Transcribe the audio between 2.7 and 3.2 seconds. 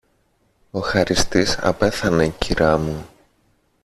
μου